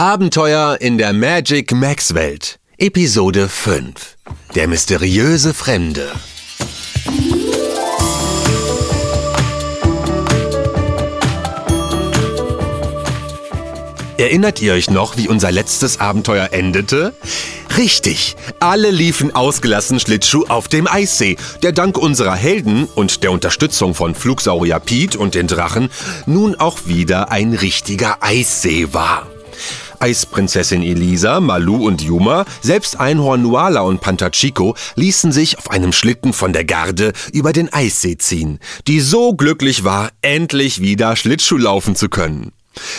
Abenteuer 0.00 0.78
in 0.80 0.96
der 0.96 1.12
Magic 1.12 1.72
Max 1.72 2.14
Welt. 2.14 2.58
Episode 2.78 3.50
5. 3.50 4.16
Der 4.54 4.66
mysteriöse 4.66 5.52
Fremde. 5.52 6.10
Erinnert 14.16 14.62
ihr 14.62 14.72
euch 14.72 14.88
noch, 14.88 15.18
wie 15.18 15.28
unser 15.28 15.52
letztes 15.52 16.00
Abenteuer 16.00 16.48
endete? 16.52 17.12
Richtig, 17.76 18.36
alle 18.58 18.90
liefen 18.90 19.34
ausgelassen 19.34 20.00
Schlittschuh 20.00 20.46
auf 20.48 20.68
dem 20.68 20.86
Eissee, 20.86 21.36
der 21.62 21.72
dank 21.72 21.98
unserer 21.98 22.36
Helden 22.36 22.86
und 22.94 23.22
der 23.22 23.32
Unterstützung 23.32 23.94
von 23.94 24.14
Flugsaurier 24.14 24.80
Pete 24.80 25.18
und 25.18 25.34
den 25.34 25.46
Drachen 25.46 25.90
nun 26.24 26.54
auch 26.54 26.86
wieder 26.86 27.30
ein 27.30 27.52
richtiger 27.52 28.22
Eissee 28.22 28.94
war. 28.94 29.26
Eisprinzessin 30.00 30.82
Elisa, 30.82 31.40
Malu 31.40 31.86
und 31.86 32.02
Yuma, 32.02 32.44
selbst 32.62 32.98
Einhorn 32.98 33.42
Nuala 33.42 33.82
und 33.82 34.00
Panther 34.00 34.30
Chico 34.30 34.74
ließen 34.96 35.30
sich 35.30 35.58
auf 35.58 35.70
einem 35.70 35.92
Schlitten 35.92 36.32
von 36.32 36.52
der 36.52 36.64
Garde 36.64 37.12
über 37.32 37.52
den 37.52 37.72
Eissee 37.72 38.16
ziehen, 38.16 38.58
die 38.88 39.00
so 39.00 39.34
glücklich 39.34 39.84
war, 39.84 40.10
endlich 40.22 40.80
wieder 40.80 41.14
Schlittschuh 41.16 41.58
laufen 41.58 41.94
zu 41.94 42.08
können. 42.08 42.52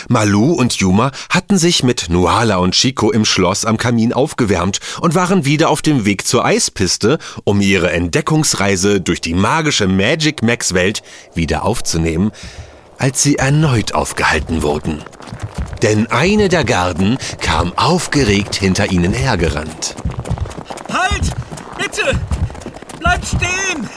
Malu 0.09 0.53
und 0.53 0.73
Yuma 0.75 1.11
hatten 1.29 1.57
sich 1.57 1.83
mit 1.83 2.07
Nuala 2.09 2.57
und 2.57 2.73
Chico 2.73 3.11
im 3.11 3.25
Schloss 3.25 3.65
am 3.65 3.77
Kamin 3.77 4.13
aufgewärmt 4.13 4.79
und 4.99 5.15
waren 5.15 5.45
wieder 5.45 5.69
auf 5.69 5.81
dem 5.81 6.05
Weg 6.05 6.27
zur 6.27 6.45
Eispiste, 6.45 7.19
um 7.43 7.61
ihre 7.61 7.91
Entdeckungsreise 7.91 9.01
durch 9.01 9.21
die 9.21 9.33
magische 9.33 9.87
Magic 9.87 10.43
Max 10.43 10.73
Welt 10.73 11.01
wieder 11.33 11.63
aufzunehmen, 11.63 12.31
als 12.97 13.23
sie 13.23 13.37
erneut 13.37 13.93
aufgehalten 13.93 14.61
wurden. 14.61 15.03
Denn 15.81 16.07
eine 16.11 16.47
der 16.49 16.63
Garden 16.63 17.17
kam 17.39 17.73
aufgeregt 17.77 18.55
hinter 18.55 18.91
ihnen 18.91 19.13
hergerannt. 19.13 19.95
Halt! 20.91 21.23
Bitte! 21.77 22.19
Bleibt 22.99 23.25
stehen! 23.25 23.89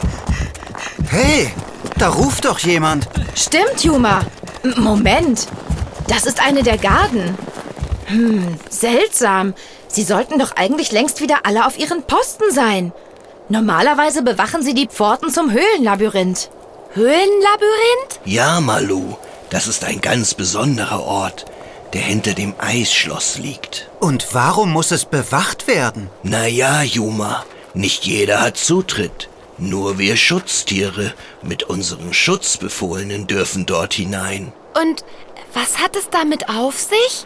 Hey, 1.08 1.52
da 1.98 2.08
ruft 2.08 2.46
doch 2.46 2.58
jemand. 2.58 3.08
Stimmt, 3.34 3.84
Juma. 3.84 4.22
M 4.62 4.82
Moment. 4.82 5.46
Das 6.08 6.24
ist 6.24 6.40
eine 6.40 6.62
der 6.62 6.78
Garden. 6.78 7.36
Hm, 8.06 8.58
seltsam. 8.70 9.54
Sie 9.88 10.02
sollten 10.02 10.38
doch 10.38 10.56
eigentlich 10.56 10.90
längst 10.90 11.20
wieder 11.20 11.40
alle 11.44 11.66
auf 11.66 11.78
ihren 11.78 12.02
Posten 12.02 12.50
sein. 12.50 12.92
Normalerweise 13.48 14.22
bewachen 14.22 14.62
sie 14.62 14.74
die 14.74 14.88
Pforten 14.88 15.30
zum 15.30 15.50
Höhlenlabyrinth. 15.50 16.50
Höhlenlabyrinth? 16.94 18.20
Ja, 18.24 18.60
Malu, 18.60 19.16
das 19.50 19.66
ist 19.66 19.84
ein 19.84 20.00
ganz 20.00 20.34
besonderer 20.34 21.02
Ort, 21.02 21.44
der 21.94 22.02
hinter 22.02 22.34
dem 22.34 22.54
Eisschloss 22.58 23.38
liegt. 23.38 23.88
Und 24.00 24.28
warum 24.32 24.72
muss 24.72 24.90
es 24.90 25.04
bewacht 25.04 25.66
werden? 25.68 26.10
Na 26.22 26.46
ja, 26.46 26.82
Juma, 26.82 27.44
nicht 27.72 28.04
jeder 28.04 28.42
hat 28.42 28.56
Zutritt. 28.56 29.28
Nur 29.56 29.98
wir 29.98 30.16
Schutztiere 30.16 31.14
mit 31.42 31.62
unseren 31.62 32.12
Schutzbefohlenen 32.12 33.28
dürfen 33.28 33.66
dort 33.66 33.94
hinein. 33.94 34.52
Und 34.74 35.04
was 35.52 35.78
hat 35.78 35.94
es 35.94 36.10
damit 36.10 36.48
auf 36.48 36.78
sich? 36.80 37.24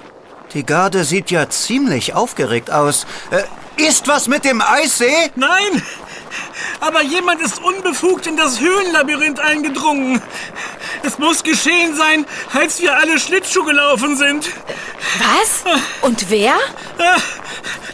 Die 0.53 0.65
Garde 0.65 1.05
sieht 1.05 1.31
ja 1.31 1.49
ziemlich 1.49 2.15
aufgeregt 2.15 2.71
aus. 2.71 3.07
Äh, 3.31 3.43
ist 3.83 4.09
was 4.09 4.29
mit 4.29 4.45
dem 4.45 4.61
Eissee? 4.61 5.31
Nein! 5.35 5.83
Aber 6.81 7.03
jemand 7.03 7.41
ist 7.41 7.63
unbefugt 7.63 8.27
in 8.27 8.37
das 8.37 8.61
Höhlenlabyrinth 8.61 9.41
eingedrungen. 9.41 10.21
Es 11.09 11.19
muss 11.19 11.43
geschehen 11.43 11.97
sein, 11.97 12.27
als 12.53 12.83
wir 12.83 12.95
alle 12.95 13.19
Schlittschuh 13.19 13.65
gelaufen 13.65 14.15
sind. 14.19 14.47
Was? 15.19 15.65
Und 16.03 16.29
wer? 16.29 16.55
Ah, 16.99 17.17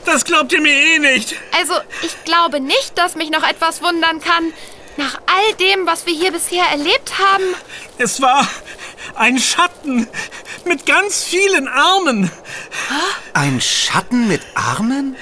Das 0.05 0.25
glaubt 0.25 0.53
ihr 0.53 0.61
mir 0.61 0.73
eh 0.75 0.98
nicht. 0.98 1.37
Also, 1.56 1.75
ich 2.03 2.25
glaube 2.25 2.59
nicht, 2.59 2.98
dass 2.98 3.15
mich 3.15 3.31
noch 3.31 3.48
etwas 3.48 3.83
wundern 3.83 4.19
kann. 4.21 4.53
Nach 4.97 5.15
all 5.27 5.55
dem, 5.61 5.87
was 5.87 6.06
wir 6.06 6.12
hier 6.12 6.33
bisher 6.33 6.65
erlebt 6.72 7.12
haben. 7.21 7.44
Es 7.99 8.21
war 8.21 8.49
ein 9.15 9.38
Schatten 9.38 10.09
mit 10.65 10.84
ganz 10.84 11.22
vielen 11.22 11.69
Armen. 11.69 12.33
Ein 13.33 13.61
Schatten 13.61 14.27
mit 14.27 14.43
Armen? 14.56 15.15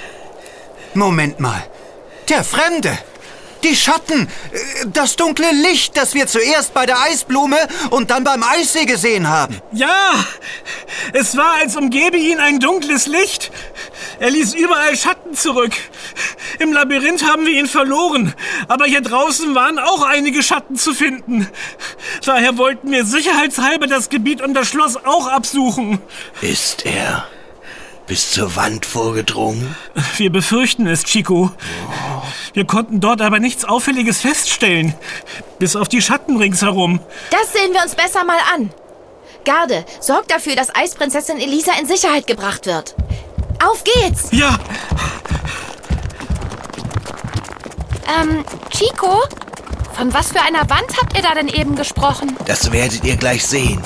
Moment 0.94 1.40
mal. 1.40 1.62
Der 2.30 2.42
Fremde. 2.42 2.98
Die 3.62 3.76
Schatten. 3.76 4.28
Das 4.92 5.16
dunkle 5.16 5.50
Licht, 5.52 5.96
das 5.96 6.14
wir 6.14 6.26
zuerst 6.26 6.74
bei 6.74 6.84
der 6.84 7.00
Eisblume 7.00 7.56
und 7.90 8.10
dann 8.10 8.24
beim 8.24 8.42
Eissee 8.42 8.86
gesehen 8.86 9.28
haben. 9.28 9.60
Ja, 9.72 10.14
es 11.12 11.36
war, 11.36 11.54
als 11.54 11.76
umgebe 11.76 12.16
ihn 12.16 12.40
ein 12.40 12.58
dunkles 12.58 13.06
Licht. 13.06 13.52
Er 14.18 14.30
ließ 14.30 14.54
überall 14.54 14.96
Schatten 14.96 15.34
zurück. 15.34 15.72
Im 16.58 16.72
Labyrinth 16.72 17.24
haben 17.24 17.46
wir 17.46 17.54
ihn 17.54 17.66
verloren, 17.66 18.34
aber 18.68 18.86
hier 18.86 19.00
draußen 19.00 19.54
waren 19.54 19.78
auch 19.78 20.02
einige 20.02 20.42
Schatten 20.42 20.76
zu 20.76 20.92
finden. 20.94 21.48
Daher 22.24 22.58
wollten 22.58 22.90
wir 22.90 23.04
sicherheitshalber 23.04 23.86
das 23.86 24.08
Gebiet 24.08 24.42
und 24.42 24.54
das 24.54 24.68
Schloss 24.68 24.96
auch 24.96 25.28
absuchen. 25.28 26.00
Ist 26.40 26.84
er 26.84 27.26
bis 28.12 28.32
zur 28.32 28.56
Wand 28.56 28.84
vorgedrungen? 28.84 29.74
Wir 30.18 30.30
befürchten 30.30 30.86
es, 30.86 31.02
Chico. 31.04 31.50
Wir 32.52 32.66
konnten 32.66 33.00
dort 33.00 33.22
aber 33.22 33.38
nichts 33.38 33.64
Auffälliges 33.64 34.20
feststellen, 34.20 34.92
bis 35.58 35.76
auf 35.76 35.88
die 35.88 36.02
Schatten 36.02 36.36
ringsherum. 36.36 37.00
Das 37.30 37.54
sehen 37.54 37.72
wir 37.72 37.80
uns 37.82 37.94
besser 37.94 38.22
mal 38.24 38.36
an. 38.54 38.70
Garde, 39.46 39.86
sorgt 39.98 40.30
dafür, 40.30 40.54
dass 40.56 40.74
Eisprinzessin 40.74 41.38
Elisa 41.38 41.72
in 41.80 41.86
Sicherheit 41.86 42.26
gebracht 42.26 42.66
wird. 42.66 42.94
Auf 43.64 43.82
geht's! 43.82 44.28
Ja, 44.30 44.58
Ähm, 48.20 48.44
Chico? 48.68 49.22
Von 49.94 50.12
was 50.12 50.32
für 50.32 50.42
einer 50.42 50.68
Wand 50.68 51.00
habt 51.00 51.16
ihr 51.16 51.22
da 51.22 51.32
denn 51.32 51.48
eben 51.48 51.76
gesprochen? 51.76 52.36
Das 52.44 52.72
werdet 52.72 53.04
ihr 53.04 53.16
gleich 53.16 53.46
sehen. 53.46 53.80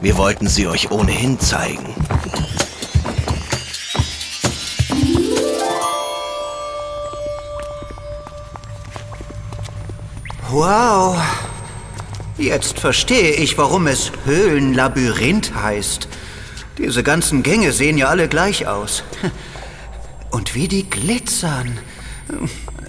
Wir 0.00 0.16
wollten 0.16 0.48
sie 0.48 0.66
euch 0.66 0.90
ohnehin 0.90 1.38
zeigen. 1.38 1.91
Wow. 10.52 11.16
Jetzt 12.36 12.78
verstehe 12.78 13.32
ich, 13.32 13.56
warum 13.56 13.86
es 13.86 14.12
Höhlenlabyrinth 14.26 15.54
heißt. 15.54 16.08
Diese 16.76 17.02
ganzen 17.02 17.42
Gänge 17.42 17.72
sehen 17.72 17.96
ja 17.96 18.08
alle 18.08 18.28
gleich 18.28 18.66
aus. 18.66 19.02
Und 20.30 20.54
wie 20.54 20.68
die 20.68 20.88
glitzern. 20.90 21.78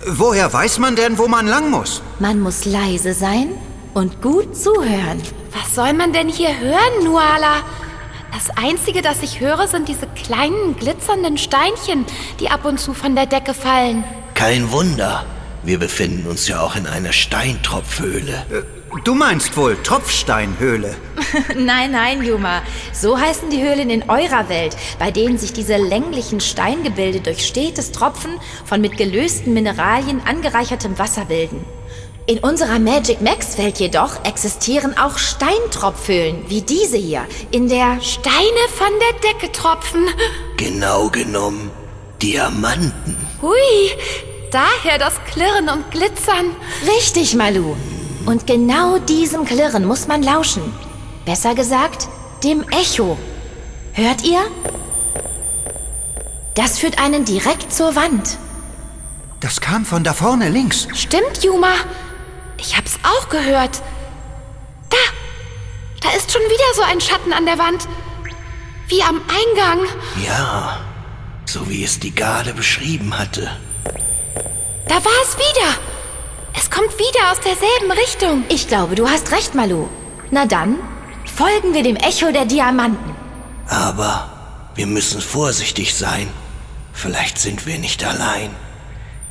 Woher 0.06 0.52
weiß 0.52 0.80
man 0.80 0.98
denn, 0.98 1.18
wo 1.18 1.30
man 1.30 1.48
lang 1.48 1.70
muss? 1.70 2.02
Man 2.20 2.42
muss 2.42 2.66
leise 2.66 3.14
sein 3.14 3.50
und 3.94 4.22
gut 4.22 4.58
zuhören. 4.58 5.22
Was 5.52 5.76
soll 5.76 5.94
man 5.94 6.12
denn 6.12 6.28
hier 6.28 6.60
hören, 6.60 7.04
Nuala? 7.04 7.62
Das 8.34 8.50
Einzige, 8.58 9.02
das 9.02 9.22
ich 9.22 9.40
höre, 9.40 9.68
sind 9.68 9.88
diese 9.88 10.08
kleinen 10.08 10.76
glitzernden 10.76 11.38
Steinchen, 11.38 12.06
die 12.40 12.50
ab 12.50 12.66
und 12.66 12.80
zu 12.80 12.94
von 12.94 13.16
der 13.16 13.28
Decke 13.28 13.54
fallen. 13.54 14.04
Kein 14.34 14.72
Wunder. 14.72 15.26
Wir 15.66 15.80
befinden 15.80 16.28
uns 16.30 16.48
ja 16.50 16.62
auch 16.62 16.76
in 16.76 16.88
einer 16.88 17.14
Steintropfhöhle. 17.14 18.66
Du 19.06 19.16
meinst 19.16 19.56
wohl 19.56 19.78
Tropfsteinhöhle. 19.82 20.96
Nein, 21.58 21.92
nein, 21.92 22.24
Juma. 22.24 22.62
So 22.92 23.18
heißen 23.18 23.50
die 23.50 23.64
Höhlen 23.64 23.90
in 23.90 24.08
eurer 24.10 24.50
Welt, 24.50 24.76
bei 25.00 25.10
denen 25.10 25.38
sich 25.38 25.52
diese 25.54 25.78
länglichen 25.78 26.40
Steingebilde 26.40 27.22
durch 27.22 27.48
stetes 27.48 27.92
Tropfen 27.92 28.40
von 28.66 28.82
mit 28.82 28.98
gelösten 28.98 29.54
Mineralien 29.54 30.22
angereichertem 30.26 31.00
Wasser 31.00 31.26
bilden. 31.26 31.66
In 32.26 32.40
unserer 32.40 32.80
Magic 32.80 33.22
Max 33.22 33.58
Welt 33.58 33.80
jedoch 33.80 34.24
existieren 34.24 34.98
auch 34.98 35.18
Steintropfhöhlen, 35.18 36.44
wie 36.50 36.62
diese 36.62 36.98
hier, 36.98 37.26
in 37.52 37.68
der 37.68 38.00
Steine 38.02 38.64
von 38.76 38.88
der 39.00 39.32
Decke 39.32 39.52
tropfen. 39.52 40.06
Genau 40.58 41.10
genommen 41.10 41.72
Diamanten. 42.22 43.18
Hui, 43.42 43.58
daher 44.54 44.98
das 44.98 45.16
Klirren 45.26 45.70
und 45.70 45.90
Glitzern. 45.92 46.56
Richtig, 46.88 47.36
Malu. 47.36 47.76
Und 48.26 48.48
genau 48.48 49.00
diesem 49.00 49.46
Klirren 49.46 49.86
muss 49.86 50.08
man 50.08 50.24
lauschen. 50.24 50.62
Besser 51.26 51.56
gesagt, 51.56 52.08
dem 52.44 52.64
Echo. 52.70 53.18
Hört 53.94 54.24
ihr? 54.24 54.40
Das 56.56 56.80
führt 56.80 57.00
einen 57.00 57.26
direkt 57.26 57.74
zur 57.74 57.96
Wand. 57.96 58.38
Das 59.40 59.60
kam 59.60 59.86
von 59.86 60.04
da 60.04 60.14
vorne 60.14 60.50
links. 60.50 60.88
Stimmt, 60.94 61.44
Juma. 61.44 61.74
Ich 62.58 62.78
hab's 62.78 62.98
auch 63.04 63.28
gehört. 63.30 63.82
Da! 64.90 64.98
Da 66.02 66.16
ist 66.16 66.32
schon 66.32 66.42
wieder 66.42 66.74
so 66.76 66.82
ein 66.84 67.02
Schatten 67.02 67.34
an 67.34 67.46
der 67.46 67.58
Wand. 67.58 67.88
Wie 68.88 69.02
am 69.02 69.22
Eingang. 69.28 69.88
Ja, 70.26 70.80
so 71.46 71.68
wie 71.70 71.84
es 71.84 72.00
die 72.00 72.14
Garde 72.14 72.54
beschrieben 72.54 73.18
hatte. 73.18 73.50
Da 74.94 75.04
war 75.04 75.22
es 75.24 75.36
wieder. 75.38 75.70
Es 76.56 76.70
kommt 76.70 76.92
wieder 77.00 77.32
aus 77.32 77.40
derselben 77.40 77.92
Richtung. 78.00 78.44
Ich 78.50 78.68
glaube, 78.68 78.94
du 78.94 79.10
hast 79.10 79.32
recht, 79.32 79.56
Malu. 79.56 79.88
Na 80.30 80.46
dann, 80.46 80.78
folgen 81.36 81.74
wir 81.74 81.82
dem 81.82 81.96
Echo 81.96 82.32
der 82.32 82.46
Diamanten. 82.46 83.16
Aber 83.68 84.30
Wir 84.76 84.86
müssen 84.86 85.20
vorsichtig 85.20 85.96
sein. 85.96 86.28
Vielleicht 86.94 87.40
sind 87.40 87.66
wir 87.66 87.80
nicht 87.80 88.04
allein. 88.04 88.52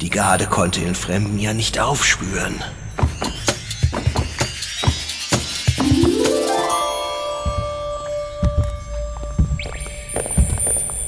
Die 0.00 0.10
Garde 0.10 0.46
konnte 0.48 0.80
den 0.80 0.96
Fremden 0.96 1.38
ja 1.38 1.54
nicht 1.54 1.78
aufspüren. 1.78 2.64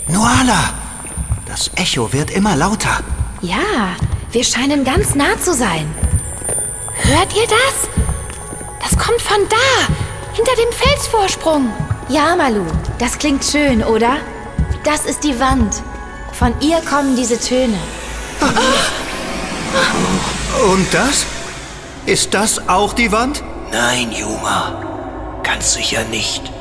Nuala! 0.07 0.75
Das 1.47 1.73
Echo 1.75 2.13
wird 2.13 2.31
immer 2.31 2.55
lauter. 2.55 3.01
Ja, 3.41 3.97
wir 4.35 4.45
scheinen 4.45 4.83
ganz 4.85 5.15
nah 5.15 5.39
zu 5.41 5.55
sein. 5.55 5.87
Hört 6.97 7.35
ihr 7.37 7.47
das? 7.47 7.89
Das 8.83 8.99
kommt 8.99 9.23
von 9.23 9.39
da, 9.49 9.95
hinter 10.35 10.53
dem 10.57 10.73
Felsvorsprung. 10.73 11.73
Ja, 12.09 12.35
Malu, 12.35 12.65
das 12.99 13.17
klingt 13.17 13.45
schön, 13.45 13.83
oder? 13.85 14.17
Das 14.83 15.05
ist 15.05 15.23
die 15.23 15.39
Wand. 15.39 15.83
Von 16.33 16.53
ihr 16.61 16.81
kommen 16.81 17.15
diese 17.17 17.39
Töne. 17.39 17.79
Und 20.69 20.93
das? 20.93 21.25
Ist 22.07 22.35
das 22.35 22.69
auch 22.69 22.93
die 22.93 23.13
Wand? 23.13 23.43
Nein, 23.71 24.11
Juma. 24.13 25.41
Ganz 25.45 25.75
sicher 25.75 26.05
nicht. 26.05 26.53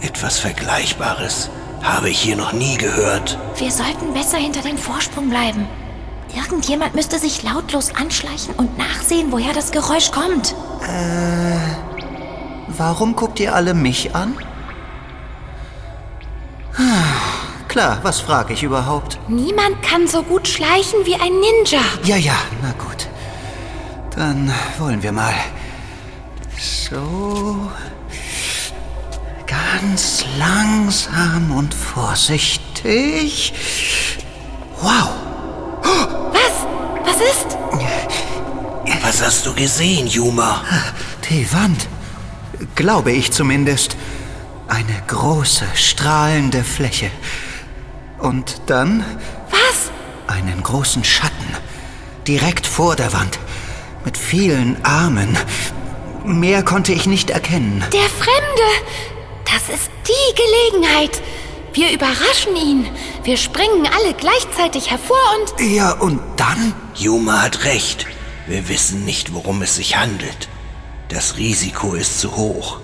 Etwas 0.00 0.40
Vergleichbares 0.40 1.48
habe 1.82 2.10
ich 2.10 2.20
hier 2.20 2.36
noch 2.36 2.52
nie 2.52 2.76
gehört. 2.76 3.38
Wir 3.56 3.70
sollten 3.70 4.12
besser 4.12 4.38
hinter 4.38 4.62
dem 4.62 4.76
Vorsprung 4.76 5.30
bleiben. 5.30 5.68
Irgendjemand 6.34 6.94
müsste 6.94 7.18
sich 7.18 7.42
lautlos 7.42 7.94
anschleichen 7.94 8.54
und 8.54 8.78
nachsehen, 8.78 9.30
woher 9.32 9.52
das 9.52 9.70
Geräusch 9.70 10.10
kommt. 10.10 10.54
Warum 12.68 13.14
guckt 13.16 13.38
ihr 13.40 13.54
alle 13.54 13.74
mich 13.74 14.14
an? 14.14 14.34
Ah, 16.76 17.68
Klar, 17.68 18.00
was 18.02 18.20
frage 18.20 18.52
ich 18.52 18.62
überhaupt? 18.62 19.18
Niemand 19.28 19.82
kann 19.82 20.06
so 20.06 20.22
gut 20.22 20.46
schleichen 20.46 21.06
wie 21.06 21.14
ein 21.14 21.32
Ninja. 21.40 21.80
Ja, 22.04 22.16
ja, 22.16 22.34
na 22.62 22.72
gut. 22.72 23.08
Dann 24.14 24.52
wollen 24.78 25.02
wir 25.02 25.12
mal. 25.12 25.32
So. 26.58 27.70
Ganz 29.46 30.24
langsam 30.38 31.50
und 31.56 31.72
vorsichtig. 31.72 33.54
Wow, 34.82 35.11
Was 39.22 39.36
hast 39.36 39.46
du 39.46 39.54
gesehen, 39.54 40.08
Juma? 40.08 40.64
die 41.30 41.46
Wand. 41.52 41.86
Glaube 42.74 43.12
ich 43.12 43.30
zumindest. 43.30 43.96
Eine 44.66 45.00
große, 45.06 45.64
strahlende 45.76 46.64
Fläche. 46.64 47.08
Und 48.18 48.62
dann 48.66 49.04
Was? 49.48 49.92
einen 50.26 50.60
großen 50.64 51.04
Schatten. 51.04 51.56
Direkt 52.26 52.66
vor 52.66 52.96
der 52.96 53.12
Wand. 53.12 53.38
Mit 54.04 54.18
vielen 54.18 54.84
Armen. 54.84 55.38
Mehr 56.24 56.64
konnte 56.64 56.92
ich 56.92 57.06
nicht 57.06 57.30
erkennen. 57.30 57.84
Der 57.92 58.00
Fremde. 58.00 58.68
Das 59.44 59.72
ist 59.72 59.88
die 60.08 60.72
Gelegenheit. 60.72 61.22
Wir 61.74 61.92
überraschen 61.92 62.56
ihn. 62.56 62.90
Wir 63.22 63.36
springen 63.36 63.86
alle 63.86 64.14
gleichzeitig 64.14 64.90
hervor 64.90 65.16
und... 65.38 65.72
Ja, 65.72 65.92
und 65.92 66.20
dann? 66.36 66.74
Juma 66.96 67.42
hat 67.42 67.62
recht. 67.62 68.08
Wir 68.52 68.68
wissen 68.68 69.06
nicht, 69.06 69.32
worum 69.32 69.62
es 69.62 69.76
sich 69.76 69.96
handelt. 69.96 70.46
Das 71.08 71.38
Risiko 71.38 71.94
ist 71.94 72.20
zu 72.20 72.36
hoch. 72.36 72.80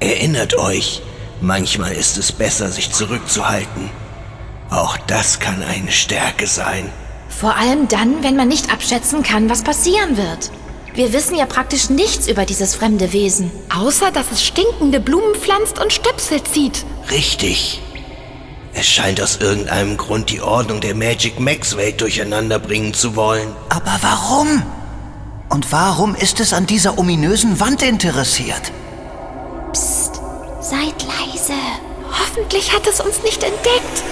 Erinnert 0.00 0.54
euch, 0.54 1.00
manchmal 1.40 1.92
ist 1.92 2.18
es 2.18 2.30
besser, 2.30 2.68
sich 2.68 2.92
zurückzuhalten. 2.92 3.88
Auch 4.68 4.98
das 4.98 5.40
kann 5.40 5.62
eine 5.62 5.90
Stärke 5.90 6.46
sein. 6.46 6.92
Vor 7.30 7.56
allem 7.56 7.88
dann, 7.88 8.22
wenn 8.22 8.36
man 8.36 8.48
nicht 8.48 8.70
abschätzen 8.70 9.22
kann, 9.22 9.48
was 9.48 9.62
passieren 9.62 10.18
wird. 10.18 10.50
Wir 10.92 11.14
wissen 11.14 11.36
ja 11.36 11.46
praktisch 11.46 11.88
nichts 11.88 12.28
über 12.28 12.44
dieses 12.44 12.74
fremde 12.74 13.14
Wesen. 13.14 13.50
Außer, 13.74 14.10
dass 14.10 14.30
es 14.30 14.44
stinkende 14.44 15.00
Blumen 15.00 15.36
pflanzt 15.36 15.80
und 15.80 15.90
Stöpsel 15.90 16.42
zieht. 16.42 16.84
Richtig. 17.10 17.80
Es 18.72 18.86
scheint 18.86 19.20
aus 19.20 19.36
irgendeinem 19.36 19.96
Grund 19.96 20.30
die 20.30 20.40
Ordnung 20.40 20.80
der 20.80 20.94
Magic 20.94 21.40
Max 21.40 21.76
Welt 21.76 22.00
durcheinander 22.00 22.58
bringen 22.58 22.94
zu 22.94 23.16
wollen. 23.16 23.48
Aber 23.68 23.98
warum? 24.00 24.62
Und 25.48 25.72
warum 25.72 26.14
ist 26.14 26.38
es 26.40 26.52
an 26.52 26.66
dieser 26.66 26.98
ominösen 26.98 27.58
Wand 27.58 27.82
interessiert? 27.82 28.72
Psst, 29.72 30.20
seid 30.60 31.02
leise. 31.02 31.58
Hoffentlich 32.10 32.72
hat 32.72 32.86
es 32.86 33.00
uns 33.00 33.22
nicht 33.22 33.42
entdeckt. 33.42 34.02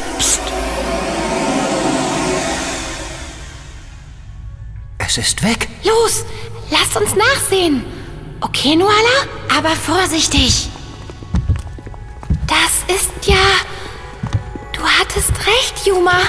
Es 4.98 5.16
ist 5.16 5.42
weg. 5.42 5.68
Los, 5.84 6.24
lasst 6.70 6.96
uns 6.96 7.14
nachsehen. 7.14 7.84
Okay, 8.40 8.76
Nuala? 8.76 8.92
Aber 9.56 9.70
vorsichtig. 9.70 10.68
Das 12.46 12.96
ist 12.96 13.26
ja... 13.26 13.36
Du 15.08 15.14
hattest 15.14 15.46
recht, 15.46 15.86
Juma. 15.86 16.20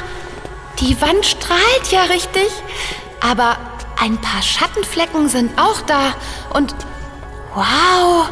Die 0.80 1.00
Wand 1.02 1.26
strahlt 1.26 1.92
ja 1.92 2.04
richtig. 2.04 2.48
Aber 3.20 3.58
ein 4.00 4.18
paar 4.18 4.42
Schattenflecken 4.42 5.28
sind 5.30 5.60
auch 5.60 5.82
da. 5.82 6.16
Und... 6.54 6.74
Wow! 7.54 8.30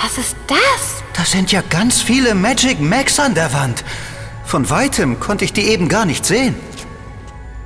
Was 0.00 0.18
ist 0.18 0.36
das? 0.46 1.02
Das 1.14 1.30
sind 1.30 1.52
ja 1.52 1.62
ganz 1.68 2.00
viele 2.00 2.34
Magic 2.34 2.80
Max 2.80 3.18
an 3.20 3.34
der 3.34 3.52
Wand. 3.52 3.84
Von 4.44 4.70
weitem 4.70 5.20
konnte 5.20 5.44
ich 5.44 5.52
die 5.52 5.66
eben 5.68 5.88
gar 5.88 6.06
nicht 6.06 6.24
sehen. 6.24 6.54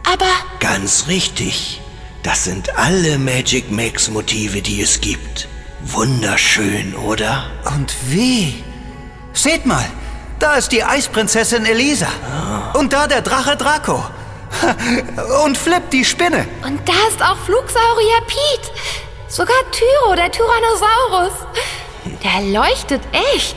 Aber 0.05 0.31
Ganz 0.59 1.07
richtig. 1.07 1.81
Das 2.23 2.45
sind 2.45 2.77
alle 2.77 3.19
Magic 3.19 3.71
Max 3.71 4.11
Motive, 4.11 4.63
die 4.63 4.83
es 4.83 5.01
gibt. 5.01 5.49
Wunderschön, 5.83 6.95
oder? 6.97 7.51
Und 7.77 7.95
wie? 8.09 8.65
Seht 9.33 9.65
mal, 9.65 9.87
da 10.41 10.55
ist 10.55 10.73
die 10.73 10.83
Eisprinzessin 10.83 11.65
Elisa. 11.65 12.09
Und 12.75 12.93
da 12.93 13.07
der 13.07 13.23
Drache 13.23 13.57
Draco. 13.57 14.05
Und 15.45 15.57
Flip, 15.57 15.89
die 15.91 16.05
Spinne. 16.05 16.47
Und 16.67 16.81
da 16.89 16.93
ist 17.09 17.23
auch 17.23 17.37
Flugsaurier 17.45 18.21
Pete. 18.27 18.73
Sogar 19.29 19.57
Tyro, 19.71 20.17
der 20.17 20.31
Tyrannosaurus. 20.33 21.47
Der 22.25 22.61
leuchtet 22.61 23.03
echt. 23.13 23.57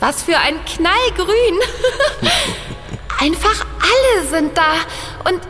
Was 0.00 0.22
für 0.22 0.36
ein 0.36 0.62
Knallgrün. 0.64 1.58
Einfach 3.20 3.64
alle 3.80 4.26
sind 4.28 4.58
da. 4.58 4.74
Und 5.28 5.40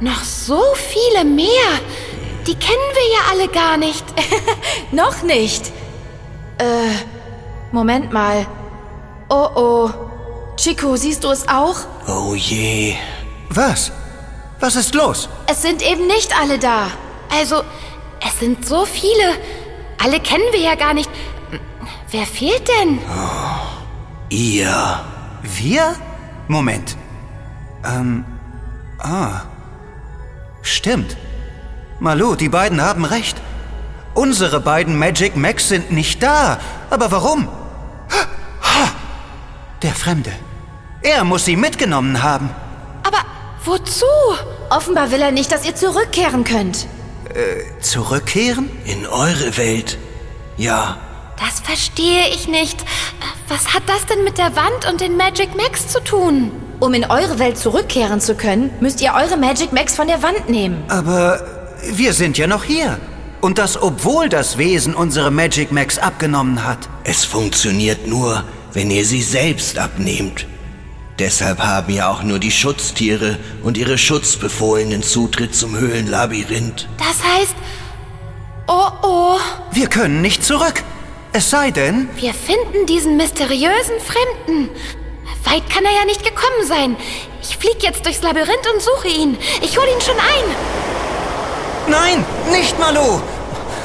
noch 0.00 0.22
so 0.22 0.62
viele 0.74 1.24
mehr. 1.24 1.80
Die 2.46 2.54
kennen 2.54 2.76
wir 2.92 3.12
ja 3.12 3.20
alle 3.30 3.48
gar 3.48 3.78
nicht. 3.78 4.04
Noch 4.92 5.22
nicht. 5.22 5.72
Äh, 6.58 6.90
Moment 7.72 8.12
mal. 8.12 8.46
Oh 9.30 9.48
oh. 9.54 9.90
Chico, 10.56 10.96
siehst 10.96 11.24
du 11.24 11.30
es 11.30 11.48
auch? 11.48 11.76
Oh 12.06 12.34
je. 12.34 12.94
Was? 13.50 13.92
Was 14.60 14.76
ist 14.76 14.94
los? 14.94 15.28
Es 15.46 15.62
sind 15.62 15.82
eben 15.82 16.06
nicht 16.06 16.32
alle 16.40 16.58
da. 16.58 16.88
Also, 17.36 17.62
es 18.26 18.38
sind 18.38 18.66
so 18.66 18.84
viele. 18.84 19.36
Alle 20.02 20.20
kennen 20.20 20.44
wir 20.52 20.60
ja 20.60 20.74
gar 20.74 20.94
nicht. 20.94 21.10
Wer 22.10 22.26
fehlt 22.26 22.68
denn? 22.68 23.00
Ihr. 24.28 25.00
Wir? 25.42 25.94
Moment. 26.48 26.96
Ähm. 27.84 28.24
Ah. 28.98 29.42
Stimmt. 30.62 31.16
Malu, 32.00 32.36
die 32.36 32.48
beiden 32.48 32.80
haben 32.80 33.04
recht. 33.04 33.36
Unsere 34.14 34.60
beiden 34.60 34.98
Magic 34.98 35.36
Max 35.36 35.68
sind 35.68 35.90
nicht 35.90 36.22
da. 36.22 36.58
Aber 36.90 37.10
warum? 37.10 37.48
Der 39.84 39.92
Fremde. 39.94 40.32
Er 41.02 41.22
muss 41.24 41.44
sie 41.44 41.54
mitgenommen 41.56 42.22
haben. 42.22 42.50
Aber 43.04 43.18
wozu? 43.64 44.06
Offenbar 44.70 45.10
will 45.12 45.20
er 45.20 45.30
nicht, 45.30 45.52
dass 45.52 45.64
ihr 45.64 45.76
zurückkehren 45.76 46.42
könnt. 46.44 46.86
Zurückkehren? 47.80 48.70
In 48.86 49.06
eure 49.06 49.56
Welt. 49.56 49.98
Ja, 50.56 50.98
Das 51.38 51.60
verstehe 51.60 52.28
ich 52.28 52.48
nicht. 52.48 52.84
Was 53.48 53.74
hat 53.74 53.82
das 53.86 54.06
denn 54.06 54.24
mit 54.24 54.38
der 54.38 54.54
Wand 54.56 54.88
und 54.90 55.00
den 55.00 55.16
Magic 55.16 55.54
Max 55.56 55.88
zu 55.88 56.00
tun? 56.02 56.52
Um 56.80 56.94
in 56.94 57.04
eure 57.04 57.38
Welt 57.38 57.58
zurückkehren 57.58 58.20
zu 58.20 58.34
können, 58.36 58.70
müsst 58.80 59.00
ihr 59.00 59.12
eure 59.14 59.36
Magic 59.36 59.72
Max 59.72 59.94
von 59.96 60.06
der 60.06 60.22
Wand 60.22 60.48
nehmen. 60.48 60.82
Aber 60.88 61.40
wir 61.82 62.12
sind 62.14 62.38
ja 62.38 62.46
noch 62.46 62.64
hier. 62.64 62.98
Und 63.40 63.58
das 63.58 63.80
obwohl 63.82 64.28
das 64.28 64.56
Wesen 64.58 64.94
unsere 64.94 65.30
Magic 65.30 65.72
Max 65.72 65.98
abgenommen 65.98 66.64
hat. 66.64 66.88
es 67.04 67.24
funktioniert 67.24 68.06
nur, 68.06 68.44
wenn 68.74 68.90
ihr 68.90 69.04
sie 69.04 69.22
selbst 69.22 69.78
abnehmt. 69.78 70.46
Deshalb 71.18 71.60
haben 71.60 71.94
ja 71.94 72.10
auch 72.10 72.22
nur 72.22 72.40
die 72.40 72.50
Schutztiere 72.50 73.38
und 73.62 73.78
ihre 73.78 73.96
Schutzbefohlenen 73.96 75.02
Zutritt 75.02 75.54
zum 75.54 75.76
Höhlenlabyrinth. 75.76 76.88
Das 76.98 77.22
heißt. 77.22 77.54
Oh 78.66 78.88
oh, 79.02 79.38
Wir 79.72 79.88
können 79.88 80.20
nicht 80.22 80.44
zurück. 80.44 80.82
Es 81.32 81.50
sei 81.50 81.70
denn, 81.70 82.08
wir 82.16 82.32
finden 82.32 82.86
diesen 82.86 83.16
mysteriösen 83.16 84.00
Fremden. 84.00 84.70
Weit 85.44 85.68
kann 85.68 85.84
er 85.84 85.92
ja 85.92 86.04
nicht 86.06 86.24
gekommen 86.24 86.66
sein. 86.66 86.96
Ich 87.42 87.56
flieg 87.56 87.82
jetzt 87.82 88.04
durchs 88.06 88.22
Labyrinth 88.22 88.66
und 88.74 88.82
suche 88.82 89.08
ihn. 89.08 89.36
Ich 89.60 89.76
hol 89.76 89.84
ihn 89.84 90.00
schon 90.00 90.18
ein. 90.18 90.44
Nein, 91.86 92.24
nicht 92.50 92.78
Malu! 92.78 93.20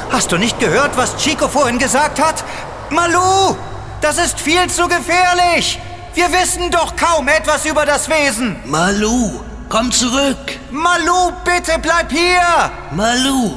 Hast 0.10 0.32
du 0.32 0.38
nicht 0.38 0.60
gehört, 0.60 0.96
was 0.96 1.18
Chico 1.18 1.48
vorhin 1.48 1.78
gesagt 1.78 2.20
hat? 2.20 2.44
Malu! 2.90 3.56
Das 4.02 4.18
ist 4.18 4.40
viel 4.40 4.68
zu 4.70 4.88
gefährlich! 4.88 5.80
Wir 6.14 6.32
wissen 6.32 6.72
doch 6.72 6.96
kaum 6.96 7.28
etwas 7.28 7.66
über 7.66 7.86
das 7.86 8.10
Wesen! 8.10 8.56
Malu, 8.66 9.42
komm 9.68 9.92
zurück! 9.92 10.58
Malu, 10.72 11.32
bitte 11.44 11.78
bleib 11.82 12.12
hier! 12.12 12.72
Malu! 12.92 13.56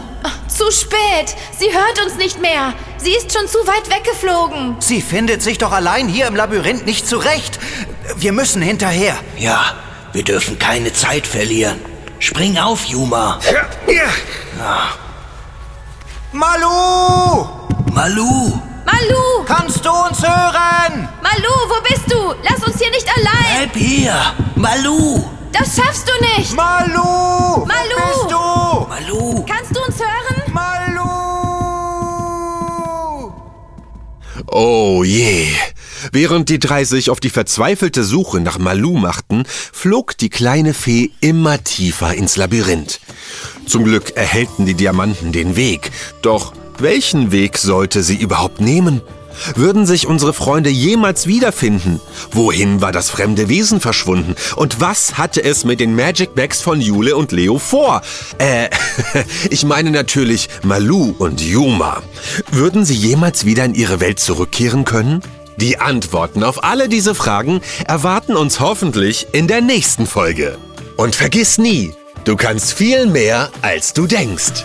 Zu 0.48 0.70
spät. 0.70 1.34
Sie 1.58 1.72
hört 1.72 2.04
uns 2.04 2.16
nicht 2.16 2.40
mehr. 2.40 2.74
Sie 2.98 3.12
ist 3.12 3.32
schon 3.32 3.48
zu 3.48 3.58
weit 3.66 3.88
weggeflogen. 3.88 4.76
Sie 4.80 5.00
findet 5.00 5.42
sich 5.42 5.58
doch 5.58 5.72
allein 5.72 6.08
hier 6.08 6.26
im 6.26 6.36
Labyrinth 6.36 6.86
nicht 6.86 7.08
zurecht. 7.08 7.58
Wir 8.16 8.32
müssen 8.32 8.60
hinterher. 8.62 9.16
Ja, 9.36 9.74
wir 10.12 10.22
dürfen 10.22 10.58
keine 10.58 10.92
Zeit 10.92 11.26
verlieren. 11.26 11.80
Spring 12.18 12.58
auf, 12.58 12.84
Juma. 12.84 13.40
Malu! 16.32 17.48
Malu! 17.92 18.60
Malu! 19.02 19.44
Kannst 19.46 19.84
du 19.84 19.90
uns 19.90 20.22
hören? 20.22 21.08
Malu, 21.22 21.54
wo 21.68 21.82
bist 21.82 22.10
du? 22.10 22.34
Lass 22.42 22.62
uns 22.64 22.78
hier 22.78 22.90
nicht 22.90 23.08
allein. 23.08 23.68
Bleib 23.70 23.76
hier! 23.76 24.14
Malu! 24.54 25.24
Das 25.52 25.76
schaffst 25.76 26.08
du 26.08 26.12
nicht. 26.36 26.54
Malu! 26.54 27.66
Malu! 27.66 27.96
Wo 27.96 28.06
bist 28.06 28.30
du? 28.30 28.36
Malu! 28.88 29.44
Kannst 29.46 29.76
du 29.76 29.82
uns 29.82 29.98
hören? 29.98 30.52
Malu! 30.52 31.02
Oh 34.46 35.02
je. 35.04 35.48
Während 36.12 36.48
die 36.48 36.58
drei 36.58 36.84
sich 36.84 37.10
auf 37.10 37.20
die 37.20 37.30
verzweifelte 37.30 38.04
Suche 38.04 38.40
nach 38.40 38.58
Malu 38.58 38.96
machten, 38.96 39.44
flog 39.46 40.16
die 40.16 40.30
kleine 40.30 40.74
Fee 40.74 41.10
immer 41.20 41.62
tiefer 41.62 42.14
ins 42.14 42.36
Labyrinth. 42.36 43.00
Zum 43.66 43.84
Glück 43.84 44.16
erhellten 44.16 44.66
die 44.66 44.74
Diamanten 44.74 45.32
den 45.32 45.56
Weg. 45.56 45.90
Doch 46.22 46.52
welchen 46.82 47.32
Weg 47.32 47.58
sollte 47.58 48.02
sie 48.02 48.16
überhaupt 48.16 48.60
nehmen? 48.60 49.02
Würden 49.56 49.86
sich 49.86 50.06
unsere 50.06 50.32
Freunde 50.32 50.70
jemals 50.70 51.26
wiederfinden? 51.26 52.00
Wohin 52.32 52.80
war 52.80 52.92
das 52.92 53.10
fremde 53.10 53.48
Wesen 53.48 53.80
verschwunden? 53.80 54.34
Und 54.56 54.80
was 54.80 55.18
hatte 55.18 55.42
es 55.42 55.64
mit 55.64 55.80
den 55.80 55.94
Magic 55.94 56.34
Bags 56.34 56.60
von 56.60 56.80
Jule 56.80 57.16
und 57.16 57.32
Leo 57.32 57.58
vor? 57.58 58.02
Äh, 58.38 58.68
ich 59.50 59.64
meine 59.64 59.90
natürlich 59.90 60.48
Malu 60.62 61.14
und 61.18 61.40
Yuma. 61.40 62.02
Würden 62.50 62.84
sie 62.84 62.94
jemals 62.94 63.44
wieder 63.44 63.64
in 63.64 63.74
ihre 63.74 64.00
Welt 64.00 64.20
zurückkehren 64.20 64.84
können? 64.84 65.22
Die 65.56 65.78
Antworten 65.78 66.44
auf 66.44 66.64
alle 66.64 66.88
diese 66.88 67.14
Fragen 67.14 67.60
erwarten 67.86 68.36
uns 68.36 68.60
hoffentlich 68.60 69.28
in 69.32 69.48
der 69.48 69.60
nächsten 69.60 70.06
Folge. 70.06 70.56
Und 70.96 71.14
vergiss 71.14 71.58
nie, 71.58 71.94
du 72.24 72.36
kannst 72.36 72.72
viel 72.72 73.06
mehr, 73.06 73.50
als 73.60 73.92
du 73.92 74.06
denkst. 74.06 74.64